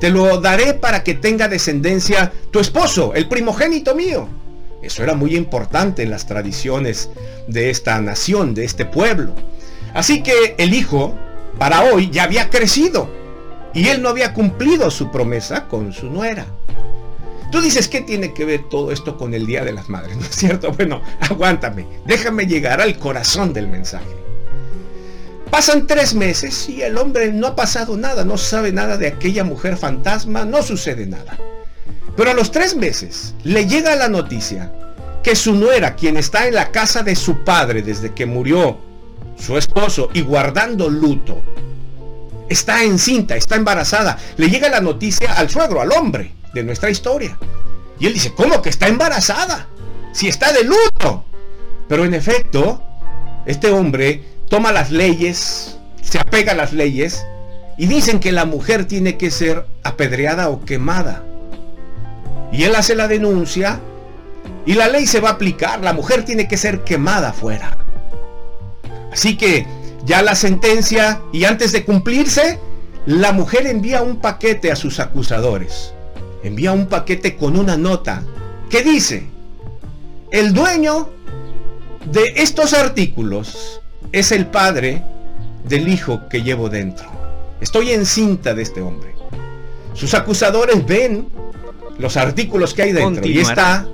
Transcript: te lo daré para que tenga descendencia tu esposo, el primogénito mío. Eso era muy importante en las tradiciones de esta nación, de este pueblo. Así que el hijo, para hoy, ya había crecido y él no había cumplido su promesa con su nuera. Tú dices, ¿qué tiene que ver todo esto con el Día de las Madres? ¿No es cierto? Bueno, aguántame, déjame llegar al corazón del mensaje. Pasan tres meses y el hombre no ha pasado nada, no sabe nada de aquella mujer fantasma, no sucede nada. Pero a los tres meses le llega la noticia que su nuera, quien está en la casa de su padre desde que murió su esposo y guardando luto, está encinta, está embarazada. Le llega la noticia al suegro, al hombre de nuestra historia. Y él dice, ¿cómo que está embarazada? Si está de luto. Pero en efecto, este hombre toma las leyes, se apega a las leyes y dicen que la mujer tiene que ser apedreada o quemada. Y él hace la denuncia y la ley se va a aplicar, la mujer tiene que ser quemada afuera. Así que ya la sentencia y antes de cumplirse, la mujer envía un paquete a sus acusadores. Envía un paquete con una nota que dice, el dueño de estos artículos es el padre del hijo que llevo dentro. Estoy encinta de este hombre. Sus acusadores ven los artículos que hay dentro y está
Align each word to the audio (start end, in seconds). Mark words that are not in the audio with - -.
te 0.00 0.10
lo 0.10 0.40
daré 0.40 0.74
para 0.74 1.02
que 1.02 1.14
tenga 1.14 1.48
descendencia 1.48 2.32
tu 2.50 2.60
esposo, 2.60 3.14
el 3.14 3.28
primogénito 3.28 3.94
mío. 3.94 4.28
Eso 4.82 5.02
era 5.02 5.14
muy 5.14 5.36
importante 5.36 6.02
en 6.02 6.10
las 6.10 6.26
tradiciones 6.26 7.10
de 7.48 7.70
esta 7.70 8.00
nación, 8.00 8.54
de 8.54 8.64
este 8.64 8.84
pueblo. 8.84 9.34
Así 9.94 10.22
que 10.22 10.54
el 10.58 10.74
hijo, 10.74 11.14
para 11.58 11.82
hoy, 11.82 12.10
ya 12.10 12.24
había 12.24 12.50
crecido 12.50 13.10
y 13.72 13.88
él 13.88 14.02
no 14.02 14.10
había 14.10 14.32
cumplido 14.34 14.90
su 14.90 15.10
promesa 15.10 15.66
con 15.68 15.92
su 15.92 16.06
nuera. 16.10 16.46
Tú 17.50 17.60
dices, 17.60 17.88
¿qué 17.88 18.00
tiene 18.00 18.34
que 18.34 18.44
ver 18.44 18.68
todo 18.68 18.90
esto 18.92 19.16
con 19.16 19.32
el 19.32 19.46
Día 19.46 19.64
de 19.64 19.72
las 19.72 19.88
Madres? 19.88 20.16
¿No 20.18 20.22
es 20.22 20.36
cierto? 20.36 20.72
Bueno, 20.72 21.00
aguántame, 21.20 21.86
déjame 22.04 22.46
llegar 22.46 22.80
al 22.80 22.98
corazón 22.98 23.52
del 23.52 23.68
mensaje. 23.68 24.25
Pasan 25.56 25.86
tres 25.86 26.12
meses 26.12 26.68
y 26.68 26.82
el 26.82 26.98
hombre 26.98 27.32
no 27.32 27.46
ha 27.46 27.56
pasado 27.56 27.96
nada, 27.96 28.26
no 28.26 28.36
sabe 28.36 28.72
nada 28.72 28.98
de 28.98 29.06
aquella 29.06 29.42
mujer 29.42 29.78
fantasma, 29.78 30.44
no 30.44 30.62
sucede 30.62 31.06
nada. 31.06 31.38
Pero 32.14 32.30
a 32.30 32.34
los 32.34 32.50
tres 32.50 32.76
meses 32.76 33.32
le 33.42 33.66
llega 33.66 33.96
la 33.96 34.10
noticia 34.10 34.70
que 35.22 35.34
su 35.34 35.54
nuera, 35.54 35.96
quien 35.96 36.18
está 36.18 36.46
en 36.46 36.56
la 36.56 36.70
casa 36.70 37.02
de 37.02 37.16
su 37.16 37.42
padre 37.42 37.80
desde 37.80 38.12
que 38.12 38.26
murió 38.26 38.76
su 39.38 39.56
esposo 39.56 40.10
y 40.12 40.20
guardando 40.20 40.90
luto, 40.90 41.40
está 42.50 42.84
encinta, 42.84 43.34
está 43.34 43.56
embarazada. 43.56 44.18
Le 44.36 44.50
llega 44.50 44.68
la 44.68 44.82
noticia 44.82 45.32
al 45.38 45.48
suegro, 45.48 45.80
al 45.80 45.90
hombre 45.92 46.34
de 46.52 46.64
nuestra 46.64 46.90
historia. 46.90 47.38
Y 47.98 48.08
él 48.08 48.12
dice, 48.12 48.34
¿cómo 48.34 48.60
que 48.60 48.68
está 48.68 48.88
embarazada? 48.88 49.68
Si 50.12 50.28
está 50.28 50.52
de 50.52 50.64
luto. 50.64 51.24
Pero 51.88 52.04
en 52.04 52.12
efecto, 52.12 52.82
este 53.46 53.70
hombre 53.70 54.35
toma 54.48 54.72
las 54.72 54.90
leyes, 54.90 55.78
se 56.02 56.18
apega 56.18 56.52
a 56.52 56.56
las 56.56 56.72
leyes 56.72 57.24
y 57.76 57.86
dicen 57.86 58.20
que 58.20 58.32
la 58.32 58.44
mujer 58.44 58.86
tiene 58.86 59.16
que 59.16 59.30
ser 59.30 59.66
apedreada 59.82 60.48
o 60.48 60.64
quemada. 60.64 61.22
Y 62.52 62.64
él 62.64 62.74
hace 62.74 62.94
la 62.94 63.08
denuncia 63.08 63.80
y 64.64 64.74
la 64.74 64.88
ley 64.88 65.06
se 65.06 65.20
va 65.20 65.30
a 65.30 65.32
aplicar, 65.32 65.82
la 65.82 65.92
mujer 65.92 66.24
tiene 66.24 66.48
que 66.48 66.56
ser 66.56 66.84
quemada 66.84 67.30
afuera. 67.30 67.76
Así 69.12 69.36
que 69.36 69.66
ya 70.04 70.22
la 70.22 70.34
sentencia 70.34 71.20
y 71.32 71.44
antes 71.44 71.72
de 71.72 71.84
cumplirse, 71.84 72.58
la 73.06 73.32
mujer 73.32 73.66
envía 73.66 74.02
un 74.02 74.20
paquete 74.20 74.70
a 74.70 74.76
sus 74.76 75.00
acusadores. 75.00 75.92
Envía 76.42 76.72
un 76.72 76.86
paquete 76.86 77.36
con 77.36 77.58
una 77.58 77.76
nota 77.76 78.22
que 78.70 78.82
dice, 78.82 79.26
el 80.30 80.52
dueño 80.52 81.08
de 82.12 82.34
estos 82.36 82.72
artículos 82.72 83.80
es 84.12 84.32
el 84.32 84.46
padre 84.46 85.02
del 85.64 85.88
hijo 85.88 86.28
que 86.28 86.42
llevo 86.42 86.68
dentro. 86.68 87.06
Estoy 87.60 87.92
encinta 87.92 88.54
de 88.54 88.62
este 88.62 88.80
hombre. 88.80 89.14
Sus 89.94 90.14
acusadores 90.14 90.84
ven 90.86 91.28
los 91.98 92.16
artículos 92.16 92.74
que 92.74 92.82
hay 92.82 92.92
dentro 92.92 93.26
y 93.26 93.38
está 93.40 93.88